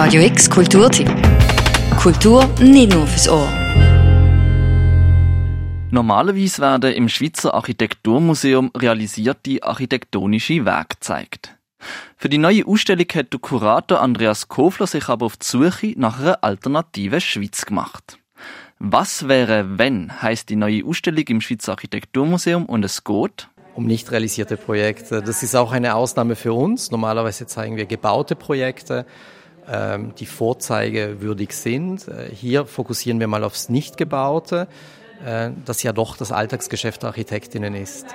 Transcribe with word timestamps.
Radio 0.00 0.22
X 0.22 0.48
Kulturtipp. 0.48 1.10
Kultur 2.00 2.46
nicht 2.60 2.92
nur 2.92 3.04
fürs 3.04 3.28
Ohr. 3.28 3.48
Normalerweise 5.90 6.62
werden 6.62 6.92
im 6.92 7.08
Schweizer 7.08 7.52
Architekturmuseum 7.52 8.70
realisierte 8.76 9.60
architektonische 9.60 10.64
Werke 10.64 10.94
gezeigt. 11.00 11.56
Für 12.16 12.28
die 12.28 12.38
neue 12.38 12.64
Ausstellung 12.64 13.08
hat 13.12 13.32
der 13.32 13.40
Kurator 13.40 14.00
Andreas 14.00 14.46
Kofler 14.46 14.86
sich 14.86 15.08
aber 15.08 15.26
auf 15.26 15.36
die 15.36 15.46
Suche 15.46 15.94
nach 15.96 16.20
einer 16.20 16.44
alternativen 16.44 17.20
Schweiz 17.20 17.66
gemacht. 17.66 18.20
Was 18.78 19.26
wäre, 19.26 19.80
wenn, 19.80 20.22
heißt 20.22 20.48
die 20.48 20.54
neue 20.54 20.84
Ausstellung 20.86 21.24
im 21.26 21.40
Schweizer 21.40 21.72
Architekturmuseum 21.72 22.66
und 22.66 22.84
es 22.84 23.02
geht 23.02 23.48
um 23.74 23.86
nicht 23.86 24.10
realisierte 24.10 24.56
Projekte. 24.56 25.22
Das 25.22 25.44
ist 25.44 25.54
auch 25.54 25.70
eine 25.70 25.94
Ausnahme 25.94 26.34
für 26.34 26.52
uns. 26.52 26.90
Normalerweise 26.90 27.46
zeigen 27.46 27.76
wir 27.76 27.86
gebaute 27.86 28.34
Projekte, 28.34 29.06
die 30.18 30.26
vorzeigewürdig 30.26 31.52
sind. 31.52 32.08
Äh, 32.08 32.30
hier 32.34 32.66
fokussieren 32.66 33.20
wir 33.20 33.28
mal 33.28 33.44
aufs 33.44 33.68
Nicht-Gebaute, 33.68 34.68
äh, 35.24 35.50
das 35.64 35.82
ja 35.82 35.92
doch 35.92 36.16
das 36.16 36.32
Alltagsgeschäft 36.32 37.02
der 37.02 37.08
Architektinnen 37.10 37.74
ist. 37.74 38.06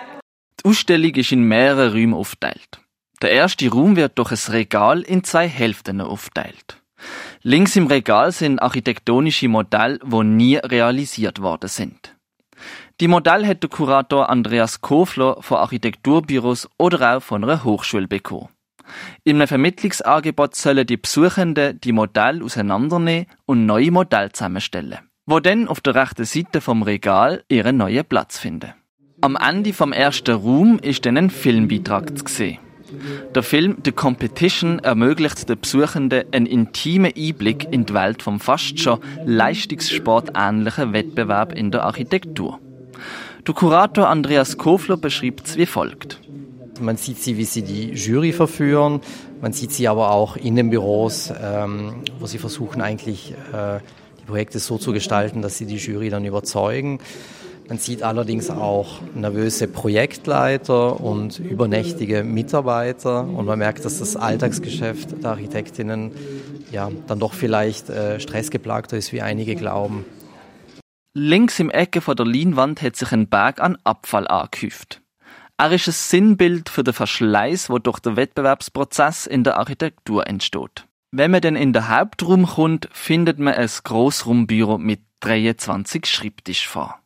Die 0.59 0.69
Ausstellung 0.69 1.13
ist 1.15 1.31
in 1.31 1.43
mehrere 1.43 1.91
Räume 1.91 2.15
aufgeteilt. 2.15 2.79
Der 3.21 3.31
erste 3.31 3.69
Raum 3.69 3.95
wird 3.95 4.17
durch 4.17 4.31
ein 4.31 4.51
Regal 4.51 5.01
in 5.01 5.23
zwei 5.23 5.47
Hälften 5.47 6.01
aufgeteilt. 6.01 6.81
Links 7.41 7.75
im 7.75 7.87
Regal 7.87 8.31
sind 8.31 8.59
architektonische 8.59 9.47
Modelle, 9.47 9.99
wo 10.03 10.23
nie 10.23 10.55
realisiert 10.57 11.41
worden 11.41 11.69
sind. 11.69 12.15
Die 12.99 13.07
Modelle 13.07 13.47
hat 13.47 13.63
der 13.63 13.69
Kurator 13.69 14.29
Andreas 14.29 14.81
Kofler 14.81 15.41
von 15.41 15.57
Architekturbüros 15.57 16.69
oder 16.77 17.17
auch 17.17 17.21
von 17.21 17.43
einer 17.43 17.63
Hochschule 17.63 18.07
bekommen. 18.07 18.49
In 19.23 19.37
einem 19.37 19.47
Vermittlungsangebot 19.47 20.55
sollen 20.55 20.85
die 20.85 20.97
Besuchenden 20.97 21.79
die 21.81 21.91
Modelle 21.91 22.43
auseinandernehmen 22.43 23.27
und 23.45 23.65
neue 23.65 23.91
Modelle 23.91 24.31
zusammenstellen, 24.31 24.99
wo 25.25 25.39
dann 25.39 25.67
auf 25.67 25.81
der 25.81 25.95
rechten 25.95 26.25
Seite 26.25 26.61
vom 26.61 26.83
Regal 26.83 27.43
ihren 27.49 27.77
neuen 27.77 28.05
Platz 28.05 28.39
finden. 28.39 28.73
Am 29.21 29.37
Ende 29.37 29.73
vom 29.73 29.93
ersten 29.93 30.35
Raum 30.35 30.79
ist 30.79 31.05
dann 31.05 31.17
ein 31.17 31.29
Filmbeitrag 31.29 32.17
zu 32.17 32.25
sehen. 32.27 32.59
Der 33.33 33.41
Film 33.41 33.77
The 33.83 33.91
Competition 33.91 34.79
ermöglicht 34.79 35.49
den 35.49 35.59
Besuchenden 35.59 36.25
einen 36.31 36.45
intimen 36.45 37.11
Einblick 37.15 37.67
in 37.71 37.85
die 37.85 37.93
Welt 37.93 38.21
vom 38.21 38.39
fast 38.39 38.79
schon 38.79 38.99
leistungssportähnlichen 39.25 40.93
Wettbewerb 40.93 41.53
in 41.53 41.71
der 41.71 41.83
Architektur. 41.83 42.59
Der 43.47 43.53
Kurator 43.53 44.09
Andreas 44.09 44.57
Kofler 44.57 44.97
beschreibt 44.97 45.47
es 45.47 45.57
wie 45.57 45.65
folgt. 45.65 46.19
Man 46.79 46.97
sieht 46.97 47.19
sie, 47.19 47.37
wie 47.37 47.45
sie 47.45 47.61
die 47.61 47.91
Jury 47.91 48.33
verführen. 48.33 49.01
Man 49.41 49.53
sieht 49.53 49.71
sie 49.71 49.87
aber 49.87 50.11
auch 50.11 50.35
in 50.37 50.55
den 50.55 50.69
Büros, 50.69 51.31
ähm, 51.41 52.03
wo 52.19 52.25
sie 52.25 52.39
versuchen 52.39 52.81
eigentlich 52.81 53.33
äh, 53.53 53.79
die 54.19 54.25
Projekte 54.25 54.59
so 54.59 54.77
zu 54.77 54.91
gestalten, 54.91 55.41
dass 55.41 55.57
sie 55.57 55.65
die 55.65 55.77
Jury 55.77 56.09
dann 56.09 56.25
überzeugen. 56.25 56.99
Man 57.69 57.77
sieht 57.77 58.03
allerdings 58.03 58.49
auch 58.49 59.01
nervöse 59.15 59.67
Projektleiter 59.67 60.99
und 60.99 61.39
übernächtige 61.39 62.23
Mitarbeiter 62.23 63.25
und 63.25 63.45
man 63.45 63.57
merkt, 63.57 63.85
dass 63.85 63.99
das 63.99 64.15
Alltagsgeschäft 64.15 65.23
der 65.23 65.31
Architektinnen 65.31 66.11
ja 66.71 66.91
dann 67.07 67.19
doch 67.19 67.33
vielleicht 67.33 67.89
äh, 67.89 68.19
stressgeplagter 68.19 68.97
ist, 68.97 69.13
wie 69.13 69.21
einige 69.21 69.55
glauben. 69.55 70.05
Links 71.13 71.59
im 71.59 71.69
Ecke 71.69 72.01
von 72.01 72.15
der 72.15 72.25
Leinwand 72.25 72.81
hat 72.81 72.95
sich 72.95 73.11
ein 73.11 73.27
Berg 73.27 73.61
an 73.61 73.77
Abfall 73.83 74.27
angehäuft. 74.27 75.02
Er 75.57 75.71
ist 75.71 75.87
ein 75.87 75.91
Sinnbild 75.91 76.69
für 76.69 76.83
den 76.83 76.93
Verschleiß, 76.93 77.69
wo 77.69 77.77
durch 77.77 77.99
den 77.99 78.15
Wettbewerbsprozess 78.15 79.27
in 79.27 79.43
der 79.43 79.57
Architektur 79.57 80.27
entsteht. 80.27 80.87
Wenn 81.11 81.31
man 81.31 81.41
dann 81.41 81.55
in 81.55 81.73
den 81.73 81.89
Hauptraum 81.89 82.47
kommt, 82.47 82.89
findet 82.91 83.37
man 83.37 83.53
ein 83.53 83.69
Grossraumbüro 83.83 84.79
mit 84.79 85.01
23 85.19 86.05
Schreibtisch 86.07 86.67
vor. 86.67 86.99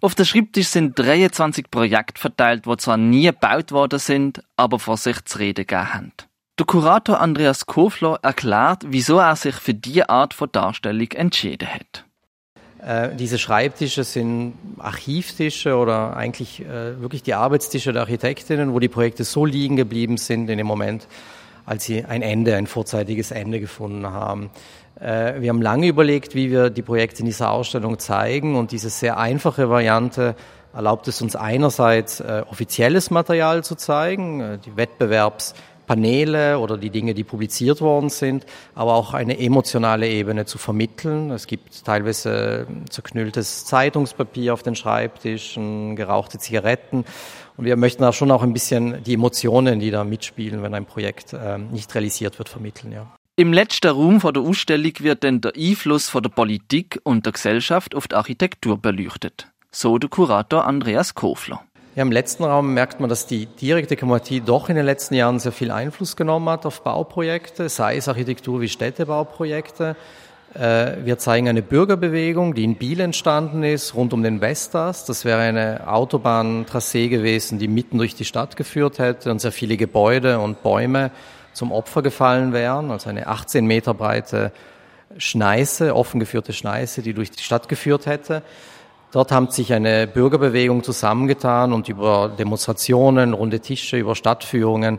Auf 0.00 0.14
dem 0.14 0.24
Schreibtisch 0.24 0.68
sind 0.68 0.96
23 0.98 1.70
Projekte 1.70 2.20
verteilt, 2.20 2.66
die 2.66 2.76
zwar 2.76 2.96
nie 2.96 3.24
gebaut 3.24 3.72
worden 3.72 3.98
sind, 3.98 4.44
aber 4.56 4.78
vor 4.78 4.96
sich 4.96 5.24
zu 5.24 5.38
reden 5.38 5.66
gegeben 5.66 5.94
haben. 5.94 6.12
Der 6.58 6.66
Kurator 6.66 7.20
Andreas 7.20 7.66
Kofler 7.66 8.18
erklärt, 8.22 8.82
wieso 8.86 9.18
er 9.18 9.36
sich 9.36 9.54
für 9.56 9.74
diese 9.74 10.08
Art 10.08 10.34
von 10.34 10.50
Darstellung 10.52 11.10
entschieden 11.12 11.72
hat. 11.72 12.04
Äh, 12.84 13.16
diese 13.16 13.38
Schreibtische 13.38 14.04
sind 14.04 14.54
Archivtische 14.78 15.76
oder 15.76 16.16
eigentlich 16.16 16.60
äh, 16.60 17.00
wirklich 17.00 17.22
die 17.22 17.34
Arbeitstische 17.34 17.92
der 17.92 18.02
Architektinnen, 18.02 18.72
wo 18.72 18.78
die 18.78 18.88
Projekte 18.88 19.24
so 19.24 19.44
liegen 19.44 19.76
geblieben 19.76 20.16
sind 20.16 20.48
in 20.48 20.58
dem 20.58 20.66
Moment, 20.66 21.08
als 21.66 21.84
sie 21.84 22.04
ein 22.04 22.22
Ende, 22.22 22.54
ein 22.54 22.66
vorzeitiges 22.66 23.30
Ende 23.32 23.58
gefunden 23.60 24.06
haben. 24.06 24.50
Äh, 25.00 25.40
wir 25.40 25.48
haben 25.48 25.62
lange 25.62 25.88
überlegt, 25.88 26.34
wie 26.34 26.50
wir 26.50 26.70
die 26.70 26.82
Projekte 26.82 27.20
in 27.20 27.26
dieser 27.26 27.50
Ausstellung 27.50 27.98
zeigen 27.98 28.56
und 28.56 28.70
diese 28.70 28.90
sehr 28.90 29.18
einfache 29.18 29.68
Variante 29.68 30.36
erlaubt 30.72 31.08
es 31.08 31.20
uns 31.22 31.34
einerseits 31.34 32.20
äh, 32.20 32.44
offizielles 32.48 33.10
Material 33.10 33.64
zu 33.64 33.74
zeigen, 33.74 34.40
äh, 34.40 34.58
die 34.58 34.76
Wettbewerbspaneele 35.88 36.58
oder 36.58 36.76
die 36.76 36.90
Dinge, 36.90 37.14
die 37.14 37.24
publiziert 37.24 37.80
worden 37.80 38.10
sind, 38.10 38.46
aber 38.74 38.94
auch 38.94 39.14
eine 39.14 39.38
emotionale 39.38 40.08
Ebene 40.08 40.44
zu 40.44 40.58
vermitteln. 40.58 41.30
Es 41.30 41.46
gibt 41.46 41.84
teilweise 41.84 42.66
zerknülltes 42.90 43.64
Zeitungspapier 43.64 44.54
auf 44.54 44.62
den 44.62 44.74
Schreibtischen, 44.74 45.96
gerauchte 45.96 46.38
Zigaretten 46.38 47.04
und 47.56 47.64
wir 47.64 47.76
möchten 47.76 48.02
da 48.02 48.12
schon 48.12 48.30
auch 48.30 48.42
ein 48.42 48.52
bisschen 48.52 49.02
die 49.02 49.14
Emotionen, 49.14 49.80
die 49.80 49.90
da 49.90 50.04
mitspielen, 50.04 50.62
wenn 50.62 50.74
ein 50.74 50.86
Projekt 50.86 51.34
nicht 51.72 51.94
realisiert 51.94 52.38
wird, 52.38 52.48
vermitteln. 52.48 52.92
Ja. 52.92 53.12
Im 53.36 53.52
letzten 53.52 53.88
Raum 53.88 54.18
der 54.20 54.42
Ausstellung 54.42 54.92
wird 54.98 55.22
dann 55.24 55.40
der 55.40 55.52
Einfluss 55.56 56.08
von 56.08 56.22
der 56.22 56.30
Politik 56.30 57.00
und 57.04 57.24
der 57.24 57.32
Gesellschaft 57.32 57.94
auf 57.94 58.08
die 58.08 58.16
Architektur 58.16 58.78
beleuchtet. 58.78 59.48
So 59.70 59.98
der 59.98 60.10
Kurator 60.10 60.66
Andreas 60.66 61.14
Kofler. 61.14 61.62
Ja, 61.98 62.02
Im 62.02 62.12
letzten 62.12 62.44
Raum 62.44 62.74
merkt 62.74 63.00
man, 63.00 63.10
dass 63.10 63.26
die 63.26 63.46
direkte 63.46 63.96
Demokratie 63.96 64.40
doch 64.40 64.68
in 64.68 64.76
den 64.76 64.86
letzten 64.86 65.14
Jahren 65.14 65.40
sehr 65.40 65.50
viel 65.50 65.72
Einfluss 65.72 66.14
genommen 66.14 66.48
hat 66.48 66.64
auf 66.64 66.82
Bauprojekte, 66.82 67.68
sei 67.68 67.96
es 67.96 68.06
Architektur 68.06 68.60
wie 68.60 68.68
Städtebauprojekte. 68.68 69.96
Äh, 70.54 70.92
wir 71.04 71.18
zeigen 71.18 71.48
eine 71.48 71.60
Bürgerbewegung, 71.60 72.54
die 72.54 72.62
in 72.62 72.76
Biel 72.76 73.00
entstanden 73.00 73.64
ist, 73.64 73.96
rund 73.96 74.12
um 74.12 74.22
den 74.22 74.40
Vestas. 74.40 75.06
Das 75.06 75.24
wäre 75.24 75.40
eine 75.40 75.88
Autobahntrassee 75.88 77.08
gewesen, 77.08 77.58
die 77.58 77.66
mitten 77.66 77.98
durch 77.98 78.14
die 78.14 78.24
Stadt 78.24 78.54
geführt 78.54 79.00
hätte 79.00 79.32
und 79.32 79.40
sehr 79.40 79.50
viele 79.50 79.76
Gebäude 79.76 80.38
und 80.38 80.62
Bäume 80.62 81.10
zum 81.52 81.72
Opfer 81.72 82.02
gefallen 82.02 82.52
wären, 82.52 82.92
also 82.92 83.10
eine 83.10 83.26
18 83.26 83.66
Meter 83.66 83.92
breite 83.92 84.52
Schneise, 85.16 85.96
offen 85.96 86.20
geführte 86.20 86.52
Schneise, 86.52 87.02
die 87.02 87.12
durch 87.12 87.32
die 87.32 87.42
Stadt 87.42 87.68
geführt 87.68 88.06
hätte. 88.06 88.44
Dort 89.10 89.32
haben 89.32 89.50
sich 89.50 89.72
eine 89.72 90.06
Bürgerbewegung 90.06 90.84
zusammengetan 90.84 91.72
und 91.72 91.88
über 91.88 92.28
Demonstrationen, 92.28 93.32
runde 93.32 93.60
Tische, 93.60 93.96
über 93.96 94.14
Stadtführungen 94.14 94.98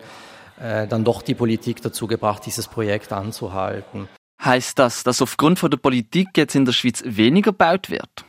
äh, 0.60 0.88
dann 0.88 1.04
doch 1.04 1.22
die 1.22 1.36
Politik 1.36 1.82
dazu 1.82 2.08
gebracht, 2.08 2.44
dieses 2.46 2.68
Projekt 2.68 3.14
anzuhalten. 3.14 4.08
Heißt 4.44 4.80
das, 4.80 5.04
dass 5.04 5.22
aufgrund 5.22 5.60
von 5.60 5.70
der 5.70 5.78
Politik 5.78 6.30
jetzt 6.38 6.56
in 6.56 6.66
der 6.66 6.72
Schweiz 6.72 7.04
weniger 7.06 7.52
gebaut 7.52 7.90
wird? 7.90 8.26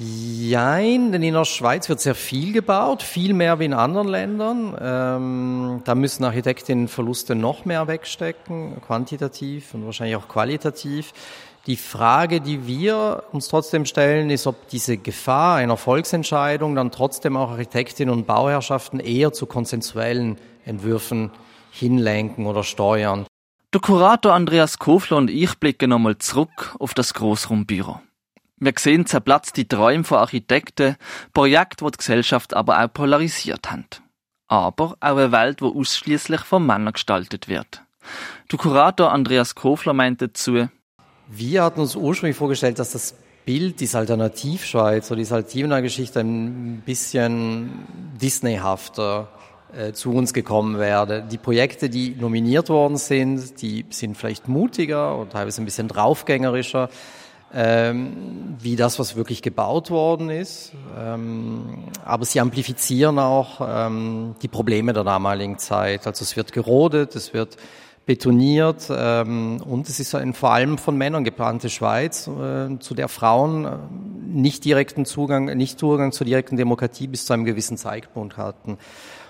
Jein, 0.00 1.10
denn 1.10 1.24
in 1.24 1.34
der 1.34 1.44
Schweiz 1.44 1.88
wird 1.88 1.98
sehr 1.98 2.14
viel 2.14 2.52
gebaut, 2.52 3.02
viel 3.02 3.34
mehr 3.34 3.58
wie 3.58 3.64
in 3.64 3.74
anderen 3.74 4.06
Ländern. 4.06 4.76
Ähm, 4.80 5.80
da 5.84 5.96
müssen 5.96 6.22
Architektinnen 6.22 6.86
Verluste 6.86 7.34
noch 7.34 7.64
mehr 7.64 7.88
wegstecken, 7.88 8.80
quantitativ 8.80 9.74
und 9.74 9.84
wahrscheinlich 9.86 10.14
auch 10.14 10.28
qualitativ. 10.28 11.12
Die 11.68 11.76
Frage, 11.76 12.40
die 12.40 12.66
wir 12.66 13.24
uns 13.30 13.48
trotzdem 13.48 13.84
stellen, 13.84 14.30
ist, 14.30 14.46
ob 14.46 14.68
diese 14.68 14.96
Gefahr 14.96 15.56
einer 15.56 15.76
Volksentscheidung 15.76 16.74
dann 16.74 16.90
trotzdem 16.90 17.36
auch 17.36 17.50
Architektinnen 17.50 18.14
und 18.14 18.26
Bauherrschaften 18.26 19.00
eher 19.00 19.34
zu 19.34 19.44
konsensuellen 19.44 20.38
Entwürfen 20.64 21.30
hinlenken 21.70 22.46
oder 22.46 22.64
steuern. 22.64 23.26
Der 23.74 23.82
Kurator 23.82 24.32
Andreas 24.32 24.78
Kofler 24.78 25.18
und 25.18 25.28
ich 25.28 25.56
blicken 25.56 25.90
nochmal 25.90 26.16
zurück 26.16 26.74
auf 26.78 26.94
das 26.94 27.12
Grossraumbüro. 27.12 28.00
Wir 28.56 28.72
sehen 28.78 29.04
zerplatzte 29.04 29.68
Träume 29.68 30.04
von 30.04 30.20
Architekten, 30.20 30.96
Projekte, 31.34 31.84
die 31.84 31.90
die 31.90 31.98
Gesellschaft 31.98 32.54
aber 32.54 32.82
auch 32.82 32.90
polarisiert 32.90 33.70
haben. 33.70 33.84
Aber 34.46 34.84
auch 34.84 34.96
eine 35.00 35.32
Welt, 35.32 35.60
die 35.60 35.64
ausschließlich 35.64 36.40
von 36.40 36.64
Männern 36.64 36.94
gestaltet 36.94 37.46
wird. 37.46 37.82
Der 38.50 38.58
Kurator 38.58 39.12
Andreas 39.12 39.54
Kofler 39.54 39.92
meint 39.92 40.22
dazu, 40.22 40.68
wir 41.28 41.62
hatten 41.62 41.80
uns 41.80 41.94
ursprünglich 41.94 42.36
vorgestellt, 42.36 42.78
dass 42.78 42.92
das 42.92 43.14
Bild 43.44 43.80
dieser 43.80 44.00
Alternativschweiz 44.00 45.10
oder 45.10 45.18
dieser 45.18 45.36
Alternativgeschichte 45.36 46.20
ein 46.20 46.82
bisschen 46.84 47.86
Disneyhafter 48.20 49.28
äh, 49.74 49.92
zu 49.92 50.12
uns 50.12 50.32
gekommen 50.32 50.78
werde. 50.78 51.22
Die 51.22 51.38
Projekte, 51.38 51.88
die 51.88 52.14
nominiert 52.18 52.68
worden 52.68 52.96
sind, 52.96 53.60
die 53.62 53.84
sind 53.90 54.16
vielleicht 54.16 54.48
mutiger 54.48 55.18
oder 55.18 55.30
teilweise 55.30 55.62
ein 55.62 55.64
bisschen 55.64 55.88
draufgängerischer 55.88 56.88
ähm, 57.54 58.56
wie 58.60 58.76
das, 58.76 58.98
was 58.98 59.16
wirklich 59.16 59.42
gebaut 59.42 59.90
worden 59.90 60.30
ist. 60.30 60.72
Ähm, 60.98 61.84
aber 62.04 62.24
sie 62.24 62.40
amplifizieren 62.40 63.18
auch 63.18 63.60
ähm, 63.66 64.34
die 64.42 64.48
Probleme 64.48 64.92
der 64.92 65.04
damaligen 65.04 65.58
Zeit. 65.58 66.06
Also 66.06 66.22
es 66.22 66.36
wird 66.36 66.52
gerodet, 66.52 67.16
es 67.16 67.32
wird 67.32 67.56
betoniert 68.08 68.88
ähm, 68.90 69.60
und 69.60 69.86
es 69.86 70.00
ist 70.00 70.14
ein 70.14 70.32
vor 70.32 70.50
allem 70.52 70.78
von 70.78 70.96
Männern 70.96 71.24
geplante 71.24 71.68
Schweiz, 71.68 72.26
äh, 72.26 72.78
zu 72.78 72.94
der 72.94 73.08
Frauen 73.08 73.66
äh, 73.66 73.76
nicht 74.26 74.64
direkten 74.64 75.04
Zugang, 75.04 75.44
nicht 75.44 75.78
Zugang 75.78 76.10
zur 76.12 76.24
direkten 76.24 76.56
Demokratie 76.56 77.06
bis 77.06 77.26
zu 77.26 77.34
einem 77.34 77.44
gewissen 77.44 77.76
Zeitpunkt 77.76 78.38
hatten. 78.38 78.78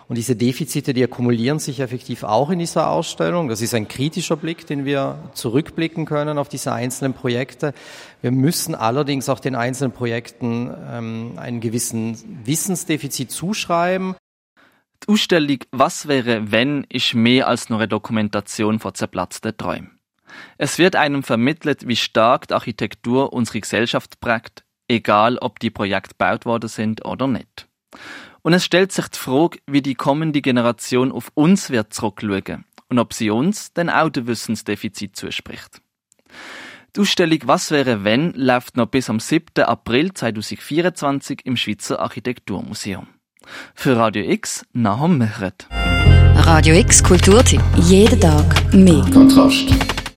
Und 0.06 0.16
diese 0.16 0.36
Defizite, 0.36 0.94
die 0.94 1.02
akkumulieren 1.02 1.58
sich 1.58 1.80
effektiv 1.80 2.22
auch 2.22 2.50
in 2.50 2.60
dieser 2.60 2.88
Ausstellung. 2.88 3.48
Das 3.48 3.62
ist 3.62 3.74
ein 3.74 3.88
kritischer 3.88 4.36
Blick, 4.36 4.64
den 4.64 4.84
wir 4.84 5.18
zurückblicken 5.34 6.06
können 6.06 6.38
auf 6.38 6.48
diese 6.48 6.72
einzelnen 6.72 7.14
Projekte. 7.14 7.74
Wir 8.22 8.30
müssen 8.30 8.76
allerdings 8.76 9.28
auch 9.28 9.40
den 9.40 9.56
einzelnen 9.56 9.90
Projekten 9.90 10.72
ähm, 10.88 11.32
einen 11.34 11.58
gewissen 11.58 12.16
Wissensdefizit 12.44 13.32
zuschreiben. 13.32 14.14
Die 15.04 15.12
Ausstellung 15.12 15.58
Was 15.70 16.08
wäre, 16.08 16.50
wenn 16.50 16.84
ist 16.84 17.14
mehr 17.14 17.48
als 17.48 17.68
nur 17.70 17.78
eine 17.78 17.88
Dokumentation 17.88 18.78
von 18.78 18.94
zerplatzten 18.94 19.56
Träumen. 19.56 19.98
Es 20.58 20.78
wird 20.78 20.96
einem 20.96 21.22
vermittelt, 21.22 21.86
wie 21.86 21.96
stark 21.96 22.48
die 22.48 22.54
Architektur 22.54 23.32
unsere 23.32 23.60
Gesellschaft 23.60 24.20
prägt, 24.20 24.64
egal 24.88 25.38
ob 25.38 25.60
die 25.60 25.70
Projekte 25.70 26.10
gebaut 26.10 26.44
worden 26.44 26.68
sind 26.68 27.04
oder 27.04 27.26
nicht. 27.26 27.68
Und 28.42 28.52
es 28.52 28.64
stellt 28.64 28.92
sich 28.92 29.08
die 29.08 29.18
Frage, 29.18 29.58
wie 29.66 29.82
die 29.82 29.94
kommende 29.94 30.40
Generation 30.40 31.12
auf 31.12 31.30
uns 31.34 31.70
wird 31.70 31.92
zurückschauen 31.94 32.64
und 32.88 32.98
ob 32.98 33.12
sie 33.12 33.30
uns 33.30 33.72
denn 33.72 33.90
auch 33.90 34.10
den 34.10 34.26
Wissensdefizit 34.26 35.16
zuspricht. 35.16 35.80
Die 36.96 37.00
Ausstellung 37.00 37.40
Was 37.44 37.70
wäre 37.70 38.04
wenn 38.04 38.32
läuft 38.32 38.76
noch 38.76 38.86
bis 38.86 39.10
am 39.10 39.20
7. 39.20 39.64
April 39.64 40.12
2024 40.12 41.44
im 41.44 41.56
Schweizer 41.56 42.00
Architekturmuseum. 42.00 43.06
Für 43.74 43.96
Radio 43.96 44.22
X, 44.24 44.64
Nahum 44.72 45.18
Mehret. 45.18 45.66
Radio 46.36 46.74
X 46.74 47.02
Kulturtipp. 47.02 47.60
Jeden 47.76 48.20
Tag 48.20 48.72
mehr. 48.72 49.04
Kontrast. 49.12 49.97